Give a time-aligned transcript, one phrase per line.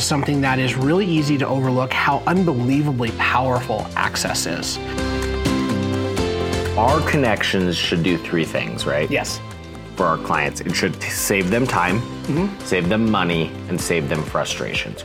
[0.00, 4.78] is something that is really easy to overlook how unbelievably powerful access is.
[6.78, 9.10] Our connections should do three things, right?
[9.10, 9.40] Yes.
[9.96, 12.58] For our clients, it should save them time, mm-hmm.
[12.64, 15.04] save them money, and save them frustrations.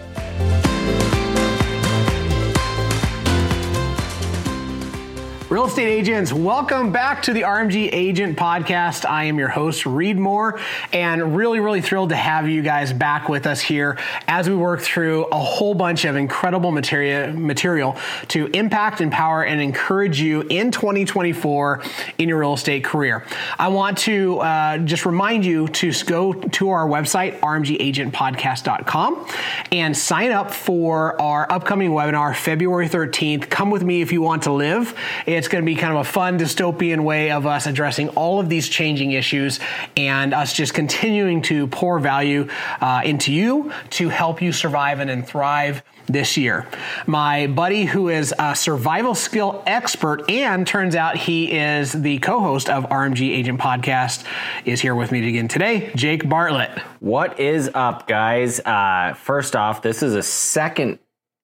[5.48, 9.08] Real estate agents, welcome back to the RMG Agent Podcast.
[9.08, 10.60] I am your host, Reed Moore,
[10.92, 14.82] and really, really thrilled to have you guys back with us here as we work
[14.82, 17.96] through a whole bunch of incredible material, material
[18.30, 21.84] to impact, empower, and encourage you in 2024
[22.18, 23.24] in your real estate career.
[23.60, 29.28] I want to uh, just remind you to go to our website, rmgagentpodcast.com,
[29.72, 33.48] and sign up for our upcoming webinar, February 13th.
[33.52, 34.98] Come with me if you want to live.
[35.36, 38.50] It's going to be kind of a fun dystopian way of us addressing all of
[38.50, 39.60] these changing issues
[39.98, 42.48] and us just continuing to pour value
[42.82, 46.68] uh, into you to help you survive and, and thrive this year.
[47.08, 52.40] My buddy, who is a survival skill expert and turns out he is the co
[52.40, 54.24] host of RMG Agent Podcast,
[54.66, 56.78] is here with me again today, Jake Bartlett.
[57.00, 58.60] What is up, guys?
[58.60, 61.00] Uh, first off, this is a second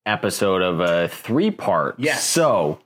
[0.06, 1.96] episode of a three part.
[2.00, 2.24] Yes.
[2.24, 2.80] So,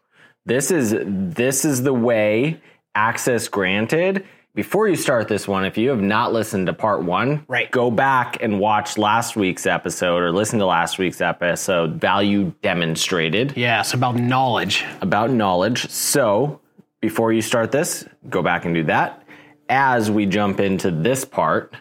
[0.45, 2.61] this is this is the way
[2.93, 4.25] access granted.
[4.53, 7.69] Before you start this one, if you have not listened to part one, right.
[7.71, 13.53] go back and watch last week's episode or listen to last week's episode, Value Demonstrated.
[13.57, 14.85] Yes, about knowledge.
[15.01, 15.89] About knowledge.
[15.89, 16.61] So
[17.01, 19.23] before you start this, go back and do that.
[19.67, 21.75] As we jump into this part,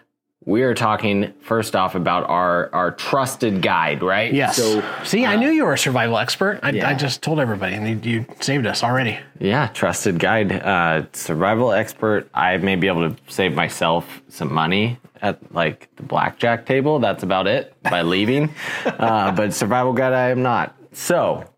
[0.46, 4.32] we are talking first off about our our trusted guide, right?
[4.32, 4.56] Yes.
[4.56, 6.60] So, see, uh, I knew you were a survival expert.
[6.62, 6.88] I, yeah.
[6.88, 9.18] I just told everybody, and you, you, saved us already.
[9.38, 12.28] Yeah, trusted guide, uh, survival expert.
[12.34, 16.98] I may be able to save myself some money at like the blackjack table.
[16.98, 18.54] That's about it by leaving.
[18.84, 20.76] uh, but survival guide, I am not.
[20.92, 21.48] So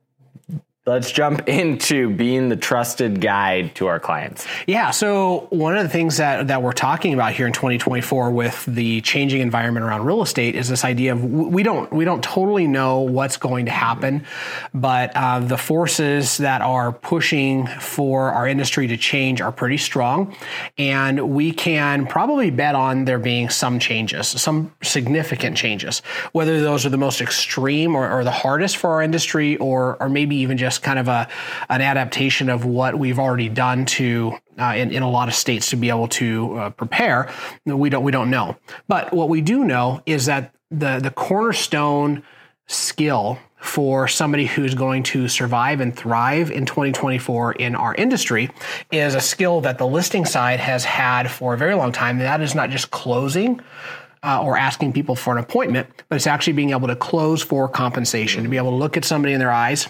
[0.89, 4.47] Let's jump into being the trusted guide to our clients.
[4.69, 4.93] Yeah.
[4.93, 9.01] So one of the things that, that we're talking about here in 2024 with the
[9.01, 13.01] changing environment around real estate is this idea of we don't we don't totally know
[13.01, 14.25] what's going to happen,
[14.75, 20.37] but uh, the forces that are pushing for our industry to change are pretty strong,
[20.79, 25.99] and we can probably bet on there being some changes, some significant changes,
[26.31, 30.09] whether those are the most extreme or, or the hardest for our industry, or or
[30.09, 31.29] maybe even just just kind of a
[31.69, 35.71] an adaptation of what we've already done to uh, in, in a lot of states
[35.71, 37.31] to be able to uh, prepare.
[37.65, 38.57] We don't we don't know,
[38.89, 42.23] but what we do know is that the the cornerstone
[42.67, 48.51] skill for somebody who's going to survive and thrive in 2024 in our industry
[48.93, 52.17] is a skill that the listing side has had for a very long time.
[52.17, 53.61] And that is not just closing.
[54.23, 57.69] Uh, or asking people for an appointment, but it's actually being able to close for
[57.69, 59.87] compensation, to be able to look at somebody in their eyes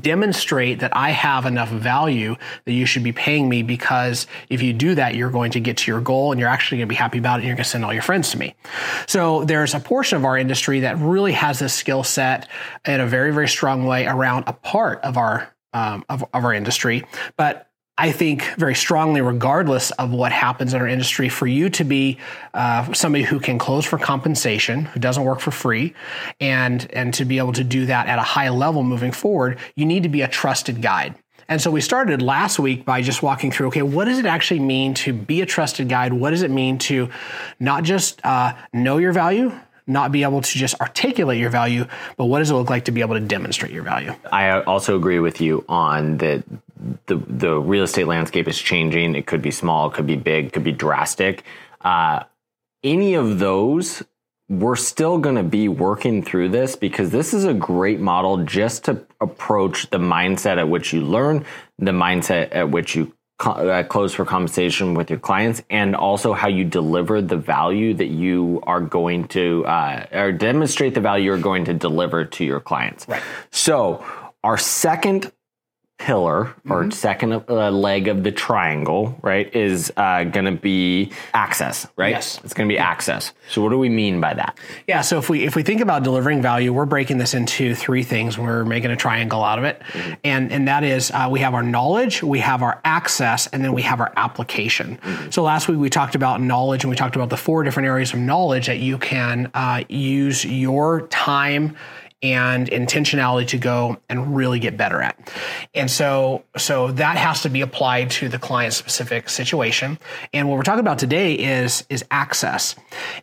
[0.00, 4.72] demonstrate that I have enough value that you should be paying me because if you
[4.72, 6.96] do that, you're going to get to your goal and you're actually going to be
[6.96, 8.54] happy about it and you're going to send all your friends to me.
[9.06, 12.48] So there's a portion of our industry that really has this skill set
[12.86, 16.54] in a very, very strong way around a part of our um, of, of our
[16.54, 17.04] industry.
[17.36, 17.65] But
[17.98, 22.18] I think very strongly, regardless of what happens in our industry, for you to be
[22.52, 25.94] uh, somebody who can close for compensation, who doesn't work for free,
[26.38, 29.86] and and to be able to do that at a high level moving forward, you
[29.86, 31.14] need to be a trusted guide.
[31.48, 34.60] And so we started last week by just walking through, okay, what does it actually
[34.60, 36.12] mean to be a trusted guide?
[36.12, 37.08] What does it mean to
[37.60, 39.52] not just uh, know your value,
[39.86, 41.86] not be able to just articulate your value,
[42.16, 44.14] but what does it look like to be able to demonstrate your value?
[44.32, 46.44] I also agree with you on that
[47.06, 49.14] the the real estate landscape is changing.
[49.14, 51.44] It could be small, it could be big, it could be drastic.
[51.80, 52.24] Uh,
[52.82, 54.02] any of those,
[54.48, 58.84] we're still going to be working through this because this is a great model just
[58.84, 61.44] to approach the mindset at which you learn,
[61.78, 66.48] the mindset at which you uh, close for conversation with your clients and also how
[66.48, 71.38] you deliver the value that you are going to uh, or demonstrate the value you're
[71.38, 73.06] going to deliver to your clients.
[73.08, 73.22] Right.
[73.50, 74.04] So
[74.42, 75.32] our second
[75.98, 76.90] pillar or mm-hmm.
[76.90, 82.10] second uh, leg of the triangle, right, is uh, going to be access, right?
[82.10, 83.32] Yes, it's going to be access.
[83.50, 84.58] So, what do we mean by that?
[84.86, 85.00] Yeah.
[85.00, 88.36] So, if we if we think about delivering value, we're breaking this into three things.
[88.38, 90.14] We're making a triangle out of it, mm-hmm.
[90.24, 93.72] and and that is uh, we have our knowledge, we have our access, and then
[93.72, 94.98] we have our application.
[94.98, 95.30] Mm-hmm.
[95.30, 98.12] So, last week we talked about knowledge, and we talked about the four different areas
[98.12, 101.76] of knowledge that you can uh, use your time
[102.22, 105.32] and intentionality to go and really get better at.
[105.74, 109.98] And so, so that has to be applied to the client specific situation.
[110.32, 112.74] And what we're talking about today is, is access.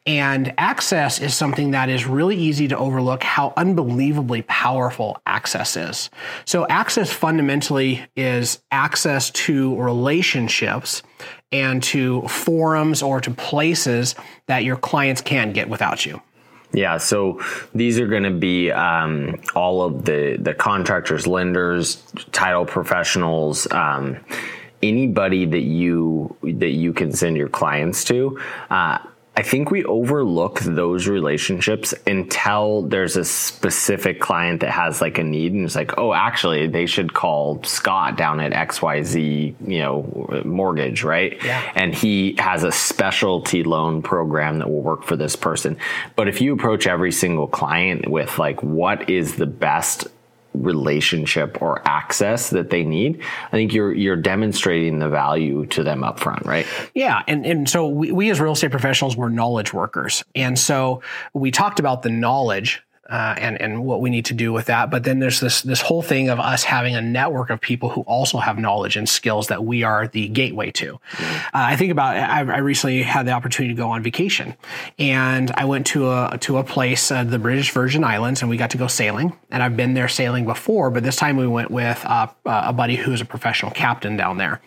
[0.05, 6.11] And access is something that is really easy to overlook how unbelievably powerful access is.
[6.45, 11.01] So access fundamentally is access to relationships
[11.51, 14.15] and to forums or to places
[14.47, 16.21] that your clients can't get without you.
[16.73, 17.39] Yeah, so
[17.75, 24.17] these are going to be um, all of the the contractors, lenders, title professionals, um,
[24.81, 28.39] anybody that you that you can send your clients to.
[28.71, 28.97] Uh,
[29.35, 35.23] I think we overlook those relationships until there's a specific client that has like a
[35.23, 40.43] need and it's like, oh, actually, they should call Scott down at XYZ, you know,
[40.45, 41.43] mortgage, right?
[41.43, 41.71] Yeah.
[41.73, 45.77] And he has a specialty loan program that will work for this person.
[46.15, 50.05] But if you approach every single client with like, what is the best
[50.53, 56.03] relationship or access that they need, I think you're you're demonstrating the value to them
[56.03, 56.65] up front, right?
[56.93, 61.01] Yeah, and and so we, we as real estate professionals we're knowledge workers, and so
[61.33, 64.89] we talked about the knowledge uh, and and what we need to do with that.
[64.89, 68.01] But then there's this this whole thing of us having a network of people who
[68.01, 70.93] also have knowledge and skills that we are the gateway to.
[70.93, 71.35] Mm-hmm.
[71.47, 74.55] Uh, I think about I, I, recently had the opportunity to go on vacation,
[74.97, 78.55] and I went to a to a place, uh, the British Virgin Islands, and we
[78.55, 79.37] got to go sailing.
[79.51, 82.95] And I've been there sailing before, but this time we went with uh, a buddy
[82.95, 84.61] who's a professional captain down there.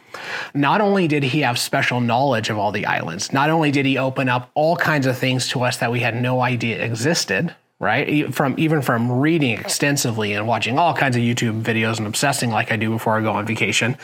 [0.55, 3.97] Not only did he have special knowledge of all the islands, not only did he
[3.99, 8.35] open up all kinds of things to us that we had no idea existed right?
[8.35, 12.73] From even from reading extensively and watching all kinds of YouTube videos and obsessing like
[12.73, 13.97] I do before I go on vacation,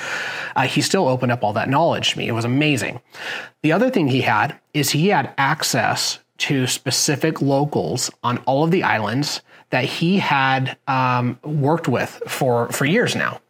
[0.56, 2.28] uh, he still opened up all that knowledge to me.
[2.28, 3.00] It was amazing.
[3.62, 8.70] The other thing he had is he had access to specific locals on all of
[8.70, 9.42] the islands
[9.72, 13.40] that he had um, worked with for for years now.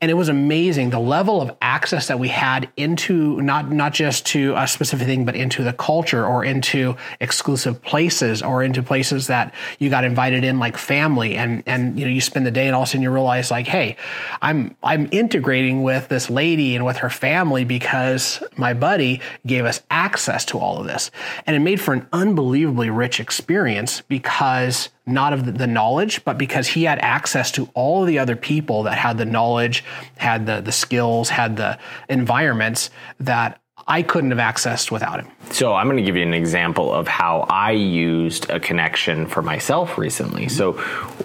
[0.00, 4.24] And it was amazing the level of access that we had into not not just
[4.26, 9.26] to a specific thing but into the culture or into exclusive places or into places
[9.26, 12.66] that you got invited in like family and and you know you spend the day
[12.66, 13.94] and all of a sudden you realize like hey
[14.40, 19.82] i'm i'm integrating with this lady and with her family because my buddy gave us
[19.90, 21.10] access to all of this.
[21.46, 26.68] And it made for an unbelievably rich experience because not of the knowledge, but because
[26.68, 29.84] he had access to all of the other people that had the knowledge,
[30.16, 31.78] had the, the skills, had the
[32.08, 35.30] environments that I couldn't have accessed without him.
[35.50, 39.42] So I'm going to give you an example of how I used a connection for
[39.42, 40.48] myself recently.
[40.48, 40.74] So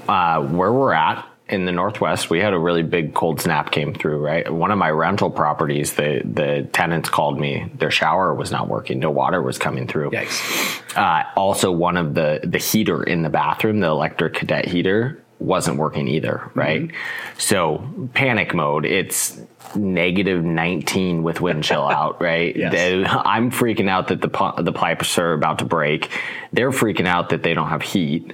[0.07, 3.94] uh, where we're at, in the Northwest, we had a really big cold snap came
[3.94, 4.51] through, right?
[4.51, 8.99] One of my rental properties, the, the tenants called me, their shower was not working.
[8.99, 10.11] No water was coming through.
[10.11, 10.97] Yikes.
[10.97, 15.77] Uh, also one of the, the heater in the bathroom, the electric cadet heater wasn't
[15.77, 16.81] working either, right?
[16.81, 17.39] Mm-hmm.
[17.39, 18.85] So panic mode.
[18.85, 19.39] It's
[19.75, 22.55] negative 19 with wind chill out, right?
[22.57, 22.73] yes.
[22.73, 26.09] They, I'm freaking out that the, the pipes are about to break.
[26.51, 28.33] They're freaking out that they don't have heat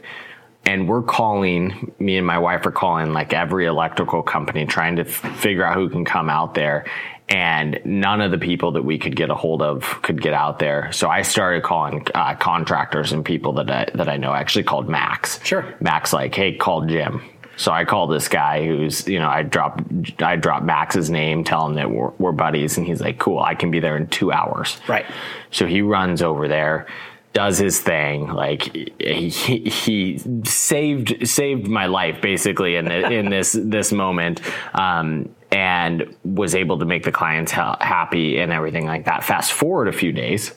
[0.66, 5.02] and we're calling me and my wife are calling like every electrical company trying to
[5.02, 6.86] f- figure out who can come out there.
[7.30, 10.60] And none of the people that we could get a hold of could get out
[10.60, 10.92] there.
[10.92, 14.32] So i started calling uh, contractors and people that I, that I know.
[14.32, 15.44] I actually called max.
[15.44, 15.74] Sure.
[15.80, 17.22] Max like hey call jim.
[17.56, 19.84] So I called this guy who's, you know, I dropped,
[20.24, 23.54] I dropped Max's name, tell him that we're, we're buddies, and he's like, "Cool, I
[23.54, 25.06] can be there in two hours." Right.
[25.52, 26.88] So he runs over there
[27.34, 28.28] does his thing.
[28.28, 34.42] Like he, he saved saved my life basically in in this this moment.
[34.74, 39.24] Um, and was able to make the clients ha- happy and everything like that.
[39.24, 40.52] Fast forward a few days,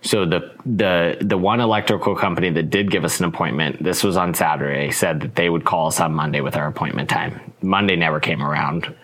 [0.00, 4.16] so the the the one electrical company that did give us an appointment, this was
[4.16, 7.52] on Saturday, said that they would call us on Monday with our appointment time.
[7.60, 8.94] Monday never came around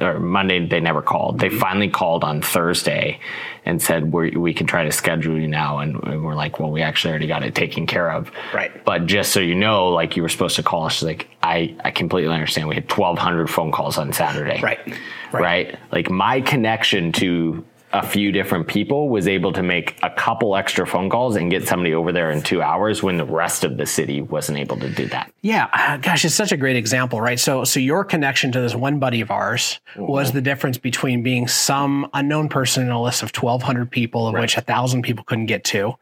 [0.00, 1.38] or Monday they never called.
[1.38, 1.58] They mm-hmm.
[1.58, 3.20] finally called on Thursday
[3.64, 6.70] and said we we can try to schedule you now, and, and, we're like, well,
[6.70, 8.30] we actually already got it taken care of.
[8.52, 8.84] Right.
[8.84, 11.02] But just so you know, like you were supposed to call us.
[11.02, 12.68] Like I I completely understand.
[12.68, 14.60] We had twelve hundred phone calls on Saturday.
[14.62, 14.86] Right.
[15.32, 15.42] right.
[15.42, 15.78] Right.
[15.92, 20.86] Like my connection to a few different people was able to make a couple extra
[20.86, 23.86] phone calls and get somebody over there in two hours when the rest of the
[23.86, 25.32] city wasn't able to do that.
[25.40, 27.38] Yeah, uh, gosh, it's such a great example, right?
[27.40, 30.06] So, so your connection to this one buddy of ours mm-hmm.
[30.06, 34.34] was the difference between being some unknown person in a list of 1,200 people, of
[34.34, 34.42] right.
[34.42, 35.94] which a thousand people couldn't get to,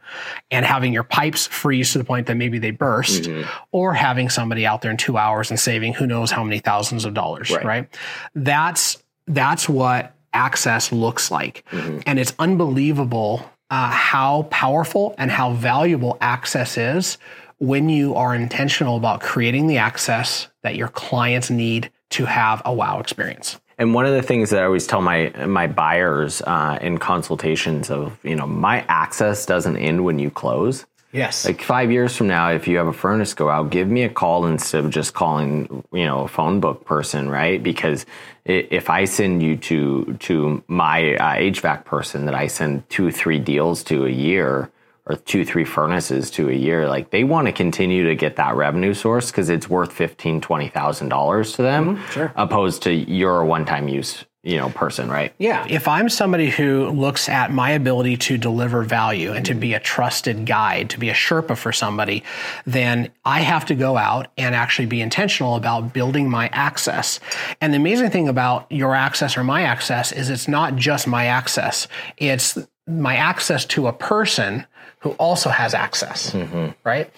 [0.50, 3.48] and having your pipes freeze to the point that maybe they burst, mm-hmm.
[3.70, 7.04] or having somebody out there in two hours and saving who knows how many thousands
[7.04, 7.64] of dollars, right?
[7.64, 7.98] right?
[8.34, 11.64] That's that's what access looks like.
[11.72, 12.00] Mm-hmm.
[12.06, 17.18] And it's unbelievable uh, how powerful and how valuable access is
[17.58, 22.72] when you are intentional about creating the access that your clients need to have a
[22.72, 23.58] wow experience.
[23.78, 27.90] And one of the things that I always tell my my buyers uh, in consultations
[27.90, 30.86] of you know my access doesn't end when you close.
[31.16, 31.46] Yes.
[31.46, 34.08] Like five years from now, if you have a furnace go out, give me a
[34.08, 37.62] call instead of just calling you know a phone book person, right?
[37.62, 38.04] Because
[38.44, 43.38] if I send you to to my uh, HVAC person that I send two three
[43.38, 44.70] deals to a year,
[45.06, 48.54] or two, three furnaces to a year, like they want to continue to get that
[48.54, 52.32] revenue source because it's worth fifteen, twenty thousand dollars to them, mm-hmm, sure.
[52.36, 55.34] opposed to your one-time use, you know, person, right?
[55.38, 55.66] Yeah.
[55.68, 59.80] If I'm somebody who looks at my ability to deliver value and to be a
[59.80, 62.22] trusted guide, to be a Sherpa for somebody,
[62.64, 67.18] then I have to go out and actually be intentional about building my access.
[67.60, 71.26] And the amazing thing about your access or my access is it's not just my
[71.26, 71.88] access.
[72.16, 74.64] It's my access to a person
[75.00, 76.70] who also has access, mm-hmm.
[76.82, 77.10] right?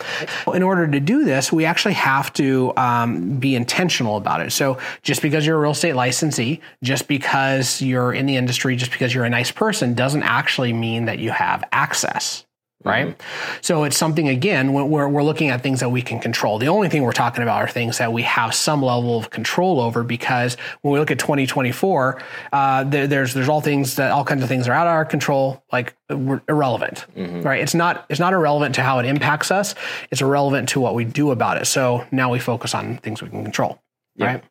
[0.53, 4.51] In order to do this, we actually have to um, be intentional about it.
[4.53, 8.91] So just because you're a real estate licensee, just because you're in the industry, just
[8.91, 12.45] because you're a nice person, doesn't actually mean that you have access
[12.85, 13.09] right?
[13.09, 13.59] Mm-hmm.
[13.61, 16.59] So it's something again we're we're looking at things that we can control.
[16.59, 19.81] The only thing we're talking about are things that we have some level of control
[19.81, 24.25] over because when we look at 2024, uh, there, there's there's all things that all
[24.25, 27.43] kinds of things are out of our control, like we're irrelevant, mm-hmm.
[27.43, 27.61] right?
[27.61, 29.75] It's not it's not irrelevant to how it impacts us.
[30.11, 31.67] It's irrelevant to what we do about it.
[31.67, 33.83] So now we focus on things we can control,
[34.19, 34.43] right?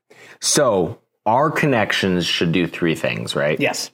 [0.41, 3.59] So our connections should do three things, right?
[3.59, 3.91] Yes.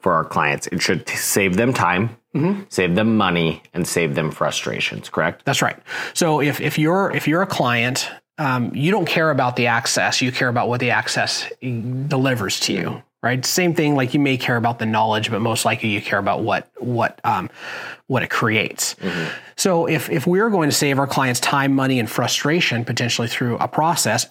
[0.00, 2.62] For our clients, it should save them time Mm-hmm.
[2.68, 5.44] Save them money and save them frustrations, correct?
[5.44, 5.78] That's right.
[6.14, 10.20] So if, if you're if you're a client, um, you don't care about the access,
[10.20, 13.46] you care about what the access delivers to you right?
[13.46, 16.42] Same thing, like you may care about the knowledge, but most likely you care about
[16.42, 17.48] what what um,
[18.06, 18.94] what it creates.
[18.96, 19.43] Mm-hmm.
[19.64, 23.56] So if if we're going to save our clients time, money, and frustration potentially through
[23.56, 24.26] a process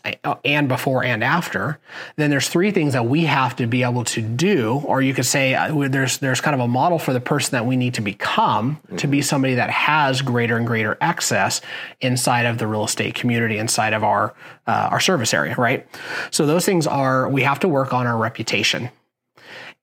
[0.46, 1.80] and before and after,
[2.18, 5.26] then there's three things that we have to be able to do, or you could
[5.26, 8.02] say uh, there's there's kind of a model for the person that we need to
[8.02, 8.98] become mm-hmm.
[8.98, 9.24] to be mm-hmm.
[9.24, 11.62] somebody that has greater and greater access
[12.00, 14.36] inside of the real estate community, inside of our
[14.68, 15.88] uh, our service area, right?
[16.30, 18.92] So those things are we have to work on our reputation.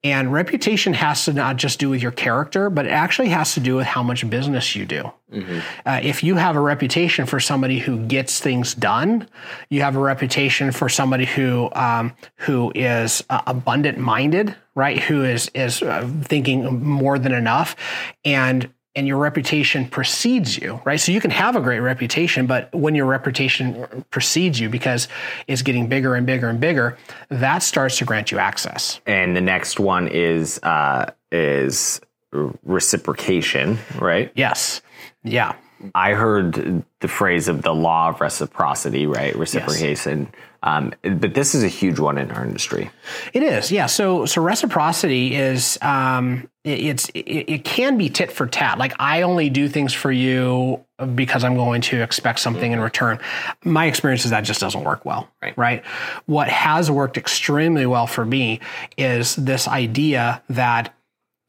[0.02, 3.60] And reputation has to not just do with your character, but it actually has to
[3.60, 5.12] do with how much business you do.
[5.30, 5.58] Mm-hmm.
[5.84, 9.28] Uh, if you have a reputation for somebody who gets things done,
[9.68, 14.98] you have a reputation for somebody who um, who is uh, abundant minded, right?
[14.98, 17.76] Who is is uh, thinking more than enough,
[18.24, 20.98] and and your reputation precedes you, right?
[20.98, 25.06] So you can have a great reputation, but when your reputation precedes you because
[25.46, 29.00] it's getting bigger and bigger and bigger, that starts to grant you access.
[29.06, 32.00] And the next one is uh, is
[32.32, 34.32] reciprocation, right?
[34.34, 34.82] Yes.
[35.22, 35.54] Yeah.
[35.94, 39.34] I heard the phrase of the law of reciprocity, right?
[39.34, 40.28] Reciprocation.
[40.32, 40.42] Yes.
[40.62, 42.90] Um, but this is a huge one in our industry.
[43.32, 43.86] It is, yeah.
[43.86, 48.76] So, so reciprocity is um, it, it's it, it, can be tit for tat.
[48.76, 50.84] Like I only do things for you
[51.14, 53.18] because I'm going to expect something in return.
[53.64, 55.56] My experience is that just doesn't work well, right?
[55.56, 55.86] Right.
[56.26, 58.60] What has worked extremely well for me
[58.98, 60.94] is this idea that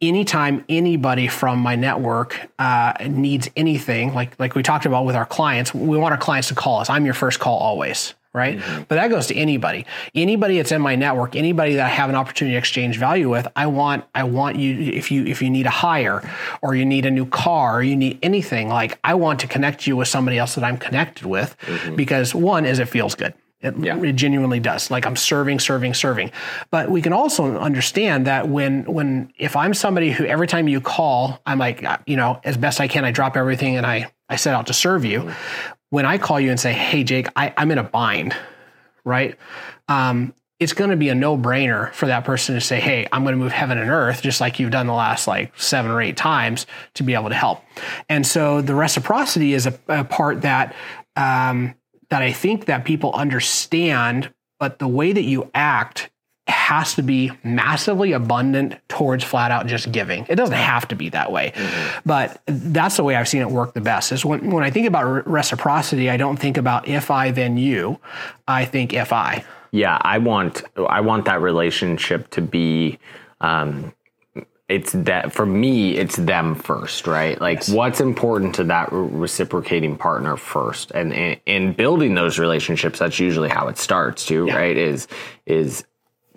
[0.01, 5.25] anytime anybody from my network uh, needs anything, like like we talked about with our
[5.25, 6.89] clients, we want our clients to call us.
[6.89, 8.58] I'm your first call always, right?
[8.58, 8.84] Mm-hmm.
[8.88, 9.86] But that goes to anybody.
[10.15, 13.48] Anybody that's in my network, anybody that I have an opportunity to exchange value with,
[13.55, 16.27] I want I want you if you if you need a hire
[16.62, 19.86] or you need a new car or you need anything, like I want to connect
[19.86, 21.96] you with somebody else that I'm connected with mm-hmm.
[21.96, 23.34] because one is it feels good.
[23.62, 24.01] It, yeah.
[24.01, 24.89] it, genuinely does.
[24.89, 26.32] Like I'm serving, serving, serving.
[26.72, 30.82] But we can also understand that when, when, if I'm somebody who every time you
[30.82, 34.12] call, I'm like, uh, you know, as best I can, I drop everything and I,
[34.30, 35.20] I set out to serve you.
[35.20, 35.72] Mm-hmm.
[35.89, 38.36] When I call you and say, Hey, Jake, I, I'm in a bind,
[39.03, 39.38] right?
[39.88, 43.24] Um, it's going to be a no brainer for that person to say, Hey, I'm
[43.24, 46.01] going to move heaven and earth, just like you've done the last like seven or
[46.01, 46.65] eight times
[46.96, 47.62] to be able to help.
[48.10, 50.74] And so the reciprocity is a, a part that,
[51.15, 51.75] um,
[52.12, 56.10] that I think that people understand, but the way that you act
[56.48, 60.25] has to be massively abundant towards flat out just giving.
[60.27, 62.00] It doesn't have to be that way, mm-hmm.
[62.06, 64.12] but that's the way I've seen it work the best.
[64.12, 68.00] Is when when I think about reciprocity, I don't think about if I then you,
[68.48, 69.44] I think if I.
[69.72, 73.00] Yeah, I want I want that relationship to be
[73.39, 73.94] um,
[74.72, 77.70] it's that for me it's them first right like yes.
[77.70, 81.13] what's important to that reciprocating partner first and
[81.46, 84.56] in building those relationships that's usually how it starts too yeah.
[84.56, 85.08] right is
[85.46, 85.84] is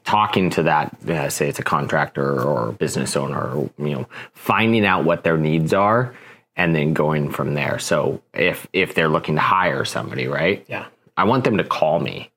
[0.04, 4.84] talking to that uh, say it's a contractor or business owner or you know finding
[4.84, 6.14] out what their needs are
[6.56, 7.78] and then going from there.
[7.78, 10.64] So if if they're looking to hire somebody, right?
[10.68, 10.86] Yeah.
[11.16, 12.30] I want them to call me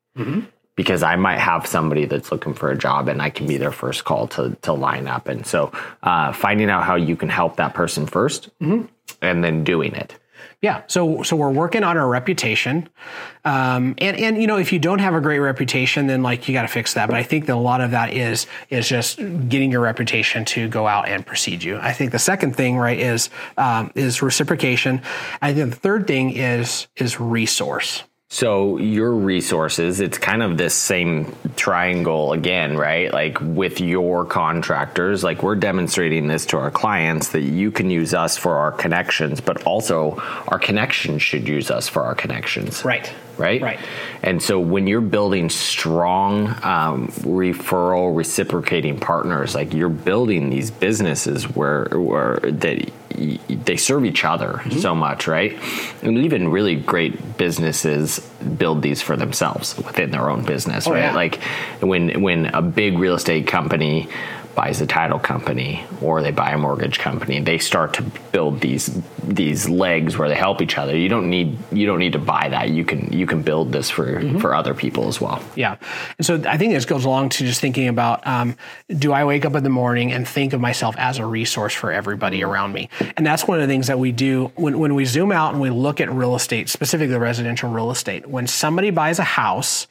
[0.78, 3.74] because I might have somebody that's looking for a job and I can be their
[3.74, 5.28] first call to to line up.
[5.28, 8.50] And so uh, finding out how you can help that person 1st
[9.22, 10.16] and then doing it.
[10.62, 12.90] Yeah, so so we're working on our reputation,
[13.46, 16.54] um, and and you know if you don't have a great reputation, then like you
[16.54, 17.06] got to fix that.
[17.08, 20.68] But I think that a lot of that is is just getting your reputation to
[20.68, 21.78] go out and precede you.
[21.78, 25.04] I think the second thing right is um, is reciprocation.
[25.44, 28.04] I think the third thing is is resource.
[28.30, 33.12] So your resources, it's kind of this same triangle again, right?
[33.12, 38.14] Like with your contractors, like we're demonstrating this to our clients that you can use
[38.14, 40.18] us for our connections, but also
[40.50, 42.84] our connections should use us for our connections.
[42.84, 43.12] Right.
[43.38, 43.62] Right.
[43.62, 43.80] Right.
[44.24, 51.46] And so when you're building strong um, referral reciprocating partners, like you're building these businesses
[51.56, 54.80] where, where that they serve each other mm-hmm.
[54.80, 55.58] so much, right?
[56.02, 58.20] And even really great businesses
[58.58, 61.00] build these for themselves within their own business, oh, right?
[61.00, 61.16] yeah.
[61.16, 61.42] Like
[61.82, 64.08] when when a big real estate company
[64.58, 69.00] buys a title company or they buy a mortgage company, they start to build these
[69.24, 70.98] these legs where they help each other.
[70.98, 72.72] You don't need you don't need to buy that.
[72.72, 75.44] You can you can build this for for other people as well.
[75.56, 75.78] Yeah.
[76.18, 78.58] And so I think this goes along to just thinking about um,
[78.90, 81.92] do I wake up in the morning and think of myself as a resource for
[81.92, 82.90] everybody around me?
[83.16, 85.62] And that's one of the things that we do when, when we zoom out and
[85.62, 88.26] we look at real estate, specifically residential real estate.
[88.26, 89.86] When somebody buys a house,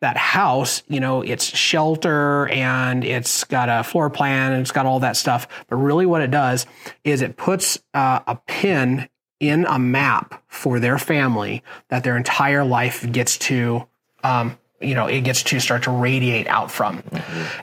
[0.00, 4.86] that house, you know, it's shelter and it's got a floor plan and it's got
[4.86, 5.46] all that stuff.
[5.68, 6.66] But really, what it does
[7.04, 9.08] is it puts uh, a pin
[9.40, 13.86] in a map for their family that their entire life gets to
[14.22, 17.02] um, you know it gets to start to radiate out from.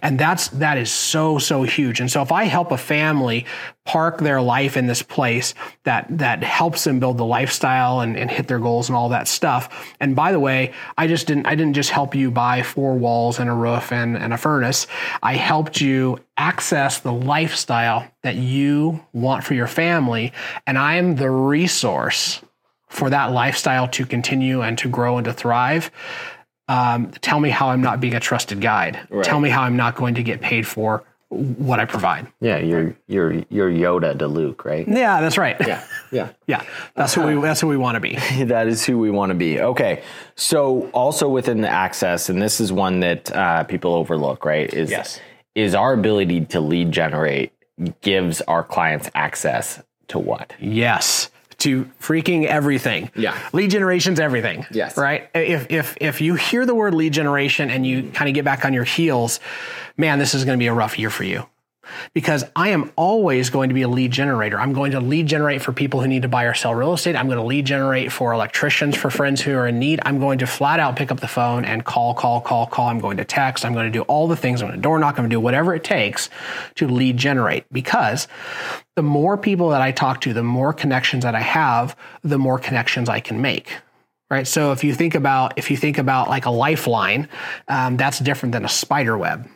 [0.02, 2.00] And that's that is so so huge.
[2.00, 3.46] And so if i help a family
[3.86, 8.30] park their life in this place that that helps them build the lifestyle and, and
[8.30, 9.96] hit their goals and all that stuff.
[10.00, 13.40] And by the way i just didn't i didn't just help you buy four walls
[13.40, 14.86] and a roof and, and a furnace.
[15.24, 20.34] I helped you access the lifestyle that you want for your family.
[20.68, 22.42] And i am the resource
[22.90, 25.92] for that lifestyle to continue and to grow and to thrive
[26.68, 29.00] um, tell me how I'm not being a trusted guide.
[29.24, 32.28] Tell me how I'm not going to get paid for what I provide.
[32.40, 34.88] Yeah, you're you're you're Yoda to Luke, right?
[34.88, 35.58] Yeah, that's right.
[35.60, 36.30] Yeah, yeah.
[36.48, 36.64] yeah,
[36.96, 38.16] that's who we that's who we want to be.
[38.46, 39.60] that is who we want to be.
[39.60, 40.04] Okay,
[40.36, 44.74] so also within the access, and this is one that uh, people overlook, right?
[44.74, 45.20] Is Yes.
[45.56, 47.52] is our ability to lead generate
[48.02, 50.54] gives our clients access to what?
[50.60, 51.30] Yes.
[51.68, 53.12] To freaking everything.
[53.14, 53.38] Yeah.
[53.52, 54.66] Lead generation's everything.
[54.72, 54.96] Yes.
[54.96, 55.30] Right?
[55.36, 58.64] If if if you hear the word lead generation and you kind of get back
[58.64, 59.42] on your heels,
[59.98, 61.46] man, this is going to be a rough year for you.
[62.14, 64.60] Because I am always going to be a lead generator.
[64.60, 67.16] I'm going to lead generate for people who need to buy or sell real estate.
[67.16, 70.00] I'm going to lead generate for electricians, for friends who are in need.
[70.04, 72.90] I'm going to flat out pick up the phone and call, call, call, call.
[72.90, 73.66] I'm going to text.
[73.66, 74.62] I'm going to do all the things.
[74.62, 75.14] I'm going to door knock.
[75.14, 76.30] I'm going to do whatever it takes
[76.76, 78.28] to lead generate because
[78.96, 82.58] the more people that I talk to, the more connections that I have, the more
[82.58, 83.78] connections I can make.
[84.30, 84.46] Right.
[84.46, 87.30] So if you think about if you think about like a lifeline,
[87.70, 89.50] um, that's different than a spider web.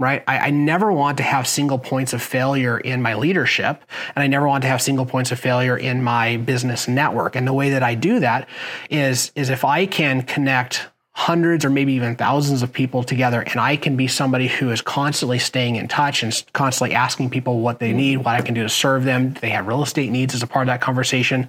[0.00, 0.22] Right.
[0.28, 3.82] I, I never want to have single points of failure in my leadership,
[4.14, 7.34] and I never want to have single points of failure in my business network.
[7.34, 8.48] And the way that I do that
[8.90, 13.58] is is if I can connect hundreds or maybe even thousands of people together and
[13.58, 17.80] I can be somebody who is constantly staying in touch and constantly asking people what
[17.80, 19.34] they need, what I can do to serve them.
[19.40, 21.48] They have real estate needs as a part of that conversation?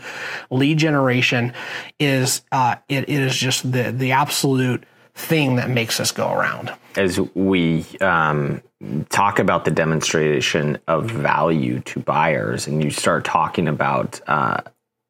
[0.49, 1.53] Lead generation
[1.99, 4.85] is uh, it, it is just the the absolute
[5.19, 6.73] thing that makes us go around.
[6.95, 8.61] As we um,
[9.09, 14.61] talk about the demonstration of value to buyers, and you start talking about uh,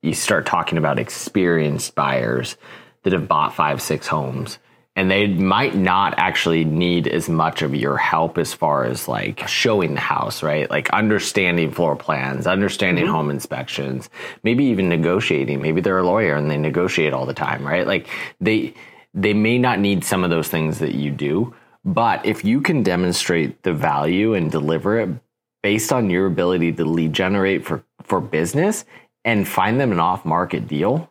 [0.01, 2.57] you start talking about experienced buyers
[3.03, 4.57] that have bought five, six homes.
[4.95, 9.47] And they might not actually need as much of your help as far as like
[9.47, 10.69] showing the house, right?
[10.69, 14.09] Like understanding floor plans, understanding home inspections,
[14.43, 15.61] maybe even negotiating.
[15.61, 17.87] Maybe they're a lawyer and they negotiate all the time, right?
[17.87, 18.09] Like
[18.41, 18.73] they
[19.13, 22.83] they may not need some of those things that you do, but if you can
[22.83, 25.09] demonstrate the value and deliver it
[25.63, 28.85] based on your ability to lead generate for for business
[29.25, 31.09] and find them an off market deal,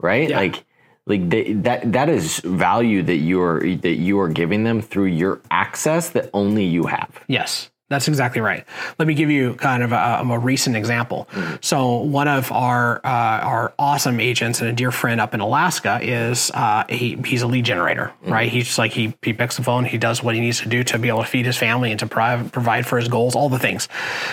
[0.00, 0.30] right?
[0.30, 0.38] Yeah.
[0.38, 0.64] Like
[1.06, 5.06] like they, that that is value that you are that you are giving them through
[5.06, 7.22] your access that only you have.
[7.28, 7.70] Yes.
[7.90, 8.64] That's exactly right.
[8.98, 11.28] Let me give you kind of a, a more recent example.
[11.32, 11.56] Mm-hmm.
[11.60, 16.00] So one of our uh, our awesome agents and a dear friend up in Alaska
[16.02, 18.32] is uh, he, he's a lead generator, mm-hmm.
[18.32, 18.50] right?
[18.50, 20.82] He's just like he he picks the phone, he does what he needs to do
[20.84, 23.50] to be able to feed his family and to provide provide for his goals, all
[23.50, 23.86] the things.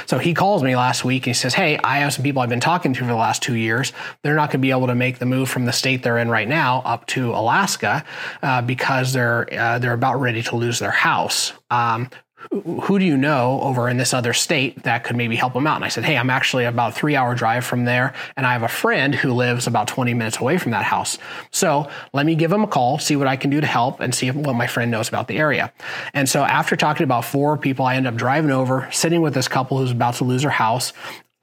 [0.06, 2.50] So he calls me last week and he says, "Hey, I have some people I've
[2.50, 3.92] been talking to for the last two years.
[4.24, 6.30] They're not going to be able to make the move from the state they're in
[6.30, 8.06] right now up to Alaska
[8.42, 12.10] uh, because they're uh, they're about ready to lose their house." Um,
[12.50, 15.78] who do you know over in this other state that could maybe help them out?
[15.78, 18.14] And I said, Hey, I'm actually about three hour drive from there.
[18.36, 21.18] And I have a friend who lives about 20 minutes away from that house.
[21.52, 24.14] So let me give him a call, see what I can do to help and
[24.14, 25.72] see what my friend knows about the area.
[26.14, 29.48] And so after talking about four people, I end up driving over, sitting with this
[29.48, 30.94] couple who's about to lose their house.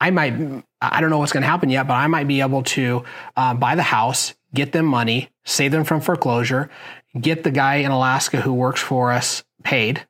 [0.00, 0.34] I might,
[0.80, 3.04] I don't know what's going to happen yet, but I might be able to
[3.36, 6.70] uh, buy the house, get them money, save them from foreclosure,
[7.18, 10.06] get the guy in Alaska who works for us paid.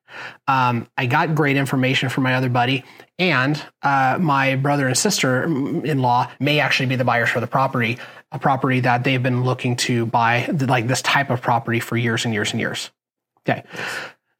[0.46, 2.84] Um, I got great information from my other buddy,
[3.18, 7.46] and uh, my brother and sister in law may actually be the buyers for the
[7.46, 7.98] property,
[8.32, 12.24] a property that they've been looking to buy, like this type of property for years
[12.24, 12.90] and years and years.
[13.48, 13.64] Okay.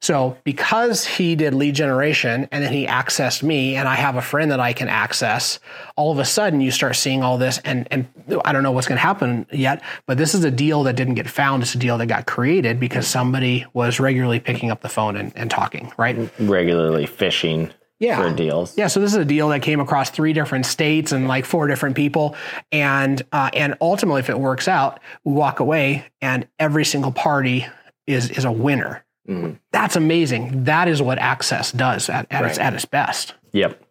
[0.01, 4.21] So because he did lead generation and then he accessed me and I have a
[4.21, 5.59] friend that I can access,
[5.97, 8.07] all of a sudden you start seeing all this and and
[8.45, 11.15] I don't know what's going to happen yet, but this is a deal that didn't
[11.15, 11.63] get found.
[11.63, 15.33] It's a deal that got created because somebody was regularly picking up the phone and,
[15.35, 16.29] and talking, right?
[16.39, 18.21] Regularly fishing yeah.
[18.21, 18.77] for deals.
[18.77, 21.67] Yeah, so this is a deal that came across three different states and like four
[21.67, 22.35] different people,
[22.71, 27.67] and uh, and ultimately, if it works out, we walk away and every single party
[28.07, 29.53] is is a winner Mm-hmm.
[29.71, 30.63] That's amazing.
[30.63, 32.49] That is what Access does at, at, right.
[32.49, 33.35] its, at its best.
[33.51, 33.83] Yep.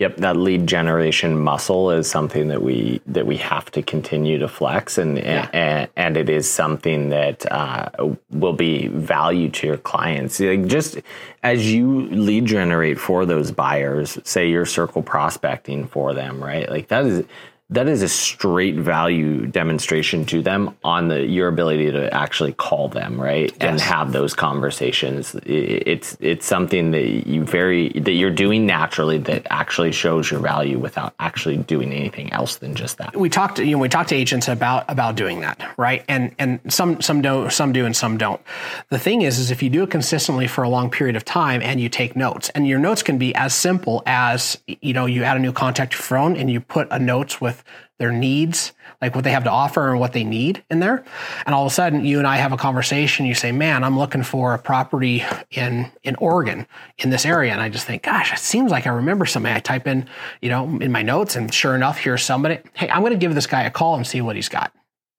[0.00, 4.48] Yep, that lead generation muscle is something that we that we have to continue to
[4.48, 5.48] flex, and yeah.
[5.52, 7.90] and, and it is something that uh,
[8.30, 10.40] will be value to your clients.
[10.40, 10.98] Like just
[11.44, 16.68] as you lead generate for those buyers, say you're circle prospecting for them, right?
[16.68, 17.24] Like that is
[17.70, 22.88] that is a straight value demonstration to them on the your ability to actually call
[22.88, 23.50] them right?
[23.52, 23.56] Yes.
[23.60, 25.34] and have those conversations.
[25.46, 30.78] It's it's something that you very that you're doing naturally that actually shows your value
[30.78, 33.16] without actually doing anything else than just that.
[33.16, 36.04] We talked you know we talked to agents about about doing that right?
[36.06, 38.42] And and some some don't some do and some don't.
[38.90, 41.62] The thing is is if you do it consistently for a long period of time
[41.62, 45.24] and you take notes and your notes can be as simple as you know you
[45.24, 47.53] add a new contact to your phone and you put a notes with
[47.98, 51.04] their needs, like what they have to offer and what they need in there.
[51.46, 53.26] And all of a sudden, you and I have a conversation.
[53.26, 56.66] You say, "Man, I'm looking for a property in in Oregon
[56.98, 59.60] in this area," and I just think, "Gosh, it seems like I remember somebody." I
[59.60, 60.08] type in,
[60.40, 62.58] you know, in my notes, and sure enough, here's somebody.
[62.74, 64.72] Hey, I'm going to give this guy a call and see what he's got.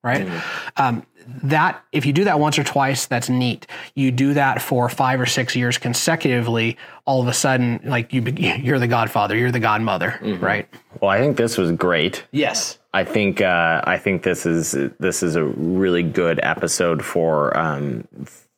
[0.04, 0.28] Right.
[0.28, 0.82] Mm-hmm.
[0.82, 1.06] Um,
[1.44, 3.68] that if you do that once or twice, that's neat.
[3.96, 8.22] You do that for five or six years consecutively, all of a sudden, like you,
[8.38, 10.44] you're the godfather, you're the godmother, mm-hmm.
[10.44, 10.68] right?
[11.02, 12.24] Well, I think this was great.
[12.32, 17.56] Yes, I think uh, I think this is this is a really good episode for
[17.58, 18.08] um,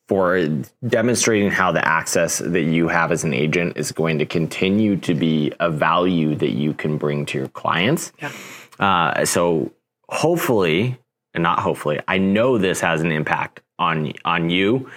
[0.08, 0.48] for
[0.86, 5.14] demonstrating how the access that you have as an agent is going to continue to
[5.14, 8.12] be a value that you can bring to your clients.
[8.20, 8.32] Yeah.
[8.78, 9.70] Uh, so
[10.08, 10.96] hopefully
[11.38, 14.90] and not hopefully, I know this has an impact on on you,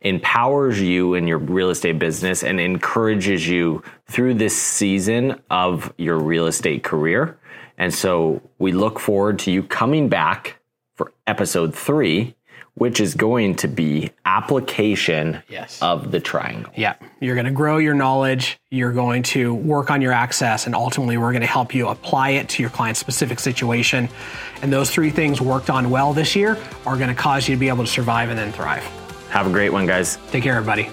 [0.00, 6.16] empowers you in your real estate business and encourages you through this season of your
[6.16, 7.36] real estate career.
[7.78, 10.60] And so we look forward to you coming back
[10.94, 12.36] for episode 3
[12.78, 15.80] which is going to be application yes.
[15.82, 16.72] of the triangle.
[16.76, 16.94] Yeah.
[17.20, 21.18] You're going to grow your knowledge, you're going to work on your access, and ultimately,
[21.18, 24.08] we're going to help you apply it to your client's specific situation.
[24.62, 27.60] And those three things worked on well this year are going to cause you to
[27.60, 28.84] be able to survive and then thrive.
[29.30, 30.18] Have a great one, guys.
[30.30, 30.88] Take care, everybody.